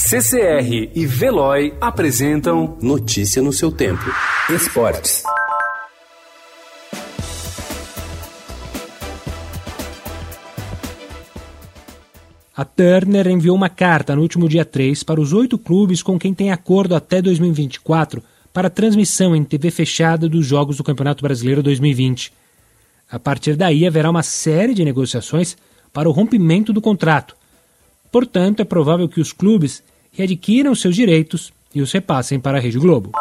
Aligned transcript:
CCR 0.00 0.92
e 0.94 1.04
Veloy 1.06 1.74
apresentam 1.80 2.78
Notícia 2.80 3.42
no 3.42 3.52
seu 3.52 3.72
tempo. 3.72 4.04
Esportes. 4.48 5.24
A 12.56 12.64
Turner 12.64 13.26
enviou 13.26 13.56
uma 13.56 13.68
carta 13.68 14.14
no 14.14 14.22
último 14.22 14.48
dia 14.48 14.64
3 14.64 15.02
para 15.02 15.20
os 15.20 15.32
oito 15.32 15.58
clubes 15.58 16.00
com 16.00 16.16
quem 16.16 16.32
tem 16.32 16.52
acordo 16.52 16.94
até 16.94 17.20
2024 17.20 18.22
para 18.52 18.70
transmissão 18.70 19.34
em 19.34 19.42
TV 19.42 19.72
fechada 19.72 20.28
dos 20.28 20.46
jogos 20.46 20.76
do 20.76 20.84
Campeonato 20.84 21.24
Brasileiro 21.24 21.60
2020. 21.60 22.32
A 23.10 23.18
partir 23.18 23.56
daí 23.56 23.84
haverá 23.84 24.08
uma 24.08 24.22
série 24.22 24.74
de 24.74 24.84
negociações 24.84 25.56
para 25.92 26.08
o 26.08 26.12
rompimento 26.12 26.72
do 26.72 26.80
contrato. 26.80 27.37
Portanto, 28.10 28.60
é 28.60 28.64
provável 28.64 29.08
que 29.08 29.20
os 29.20 29.32
clubes 29.32 29.82
readquiram 30.12 30.74
seus 30.74 30.94
direitos 30.94 31.52
e 31.74 31.80
os 31.80 31.92
repassem 31.92 32.40
para 32.40 32.58
a 32.58 32.60
Rede 32.60 32.78
Globo. 32.78 33.12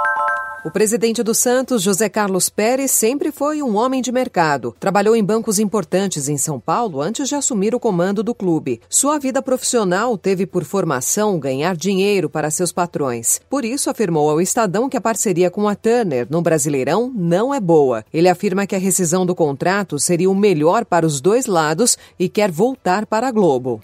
O 0.65 0.71
presidente 0.71 1.23
do 1.23 1.33
Santos, 1.33 1.81
José 1.81 2.09
Carlos 2.09 2.49
Pérez, 2.49 2.91
sempre 2.91 3.31
foi 3.31 3.61
um 3.61 3.77
homem 3.77 4.01
de 4.01 4.11
mercado. 4.11 4.75
Trabalhou 4.77 5.15
em 5.15 5.23
bancos 5.23 5.59
importantes 5.59 6.27
em 6.27 6.37
São 6.37 6.59
Paulo 6.59 6.99
antes 6.99 7.29
de 7.29 7.35
assumir 7.35 7.73
o 7.73 7.79
comando 7.79 8.21
do 8.21 8.35
clube. 8.35 8.81
Sua 8.89 9.17
vida 9.17 9.41
profissional 9.41 10.17
teve 10.17 10.45
por 10.45 10.65
formação 10.65 11.39
ganhar 11.39 11.73
dinheiro 11.73 12.29
para 12.29 12.51
seus 12.51 12.73
patrões. 12.73 13.39
Por 13.49 13.63
isso, 13.63 13.89
afirmou 13.89 14.29
ao 14.29 14.41
Estadão 14.41 14.89
que 14.89 14.97
a 14.97 15.01
parceria 15.01 15.49
com 15.49 15.69
a 15.69 15.75
Turner 15.75 16.27
no 16.29 16.41
Brasileirão 16.41 17.13
não 17.15 17.53
é 17.53 17.61
boa. 17.61 18.03
Ele 18.11 18.27
afirma 18.27 18.67
que 18.67 18.75
a 18.75 18.79
rescisão 18.79 19.25
do 19.25 19.33
contrato 19.33 19.97
seria 19.97 20.29
o 20.29 20.35
melhor 20.35 20.83
para 20.83 21.05
os 21.05 21.21
dois 21.21 21.45
lados 21.45 21.97
e 22.19 22.27
quer 22.27 22.51
voltar 22.51 23.05
para 23.05 23.29
a 23.29 23.31
Globo. 23.31 23.81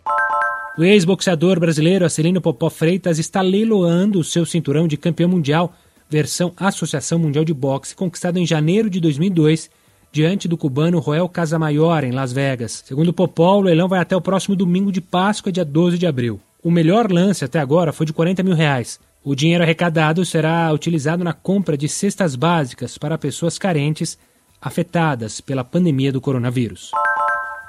O 0.75 0.83
ex-boxeador 0.83 1.59
brasileiro 1.59 2.03
Acelino 2.03 2.41
Popó 2.41 2.67
Freitas 2.67 3.19
está 3.19 3.41
leiloando 3.41 4.19
o 4.19 4.23
seu 4.23 4.43
cinturão 4.43 4.87
de 4.87 4.97
campeão 4.97 5.29
mundial 5.29 5.71
versão 6.09 6.51
Associação 6.57 7.19
Mundial 7.19 7.45
de 7.45 7.53
Boxe, 7.53 7.95
conquistado 7.95 8.39
em 8.39 8.45
janeiro 8.45 8.89
de 8.89 8.99
2002 8.99 9.69
diante 10.11 10.47
do 10.47 10.57
cubano 10.57 10.97
Roel 10.97 11.29
Casamayor, 11.29 12.03
em 12.03 12.11
Las 12.11 12.33
Vegas. 12.33 12.83
Segundo 12.87 13.13
Popó, 13.13 13.57
o 13.57 13.61
leilão 13.61 13.87
vai 13.87 13.99
até 13.99 14.15
o 14.15 14.21
próximo 14.21 14.55
domingo 14.55 14.91
de 14.91 14.99
Páscoa, 14.99 15.51
dia 15.51 15.63
12 15.63 15.99
de 15.99 16.07
abril. 16.07 16.39
O 16.63 16.71
melhor 16.71 17.11
lance 17.11 17.45
até 17.45 17.59
agora 17.59 17.93
foi 17.93 18.07
de 18.07 18.13
40 18.13 18.41
mil 18.41 18.55
reais. 18.55 18.99
O 19.23 19.35
dinheiro 19.35 19.63
arrecadado 19.63 20.25
será 20.25 20.73
utilizado 20.73 21.23
na 21.23 21.33
compra 21.33 21.77
de 21.77 21.87
cestas 21.87 22.35
básicas 22.35 22.97
para 22.97 23.17
pessoas 23.17 23.59
carentes 23.59 24.17
afetadas 24.59 25.39
pela 25.39 25.63
pandemia 25.63 26.11
do 26.11 26.19
coronavírus. 26.19 26.89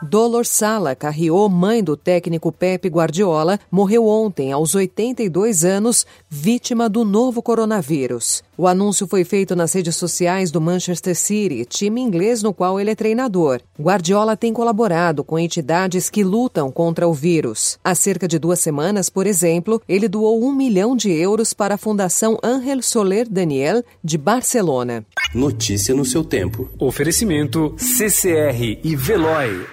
Dolor 0.04 0.44
Sala 0.44 0.94
Carriô, 0.94 1.48
mãe 1.48 1.82
do 1.82 1.96
técnico 1.96 2.52
Pepe 2.52 2.88
Guardiola, 2.88 3.58
morreu 3.70 4.06
ontem, 4.06 4.52
aos 4.52 4.74
82 4.74 5.64
anos, 5.64 6.06
vítima 6.28 6.90
do 6.90 7.06
novo 7.06 7.40
coronavírus. 7.40 8.42
O 8.56 8.68
anúncio 8.68 9.06
foi 9.06 9.24
feito 9.24 9.56
nas 9.56 9.72
redes 9.72 9.96
sociais 9.96 10.50
do 10.50 10.60
Manchester 10.60 11.16
City, 11.16 11.64
time 11.64 12.02
inglês 12.02 12.42
no 12.42 12.52
qual 12.52 12.78
ele 12.78 12.90
é 12.90 12.94
treinador. 12.94 13.62
Guardiola 13.80 14.36
tem 14.36 14.52
colaborado 14.52 15.24
com 15.24 15.38
entidades 15.38 16.10
que 16.10 16.22
lutam 16.22 16.70
contra 16.70 17.08
o 17.08 17.14
vírus. 17.14 17.78
Há 17.82 17.94
cerca 17.94 18.28
de 18.28 18.38
duas 18.38 18.60
semanas, 18.60 19.08
por 19.08 19.26
exemplo, 19.26 19.80
ele 19.88 20.06
doou 20.06 20.44
um 20.44 20.52
milhão 20.52 20.94
de 20.94 21.10
euros 21.10 21.54
para 21.54 21.76
a 21.76 21.78
Fundação 21.78 22.38
Ángel 22.42 22.82
Soler 22.82 23.26
Daniel, 23.26 23.82
de 24.02 24.18
Barcelona. 24.18 25.04
Notícia 25.34 25.94
no 25.94 26.04
seu 26.04 26.22
tempo. 26.22 26.68
Oferecimento 26.78 27.74
CCR 27.78 28.80
e 28.84 28.94
Veloy. 28.94 29.66